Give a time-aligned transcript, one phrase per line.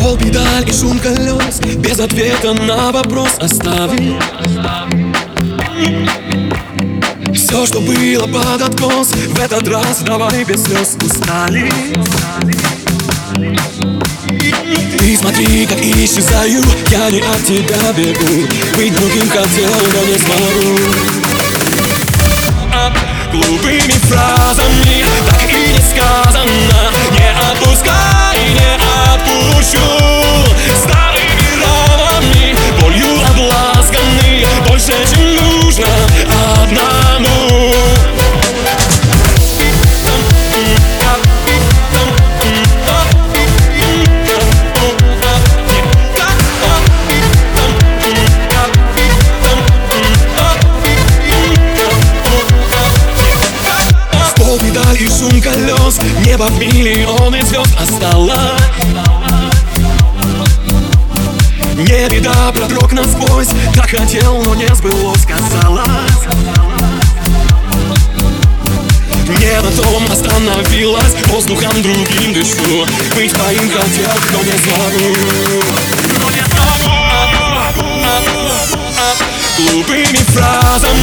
[0.00, 1.60] Пол педаль и шум колес.
[1.76, 4.16] Без ответа на вопрос остави
[7.34, 11.70] Все, что было под откос В этот раз давай без слез устали.
[14.98, 18.46] Ты смотри, как исчезаю Я не от тебя бегу.
[18.76, 20.78] Быть другим хотел, но не смогу.
[23.32, 26.67] Глупыми фразами Так и не сказано
[54.94, 58.34] и шум колес Небо в миллионы звезд осталось
[61.76, 63.48] Не беда, продрог насквозь.
[63.74, 66.26] Так хотел, но не сбылось, казалось
[69.28, 72.86] Не на том остановилась Воздухом другим дышу.
[73.14, 75.14] Быть твоим хотел, но не смогу.
[76.18, 76.98] Но не смогу
[79.58, 80.97] Глупыми фразами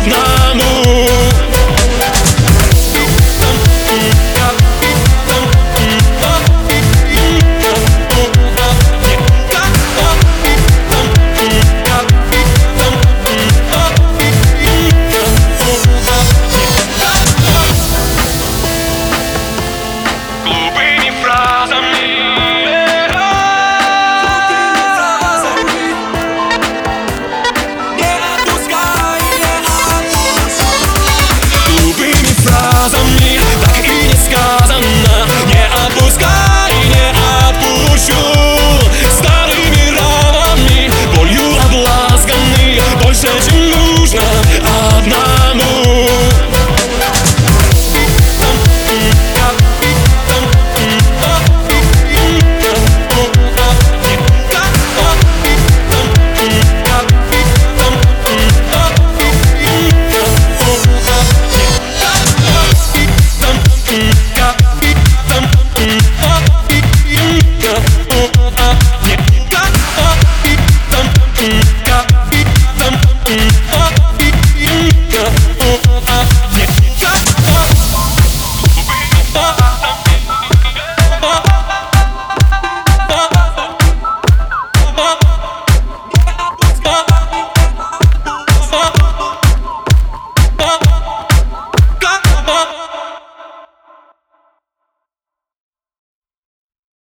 [0.00, 0.67] 花の
[32.90, 33.17] Cause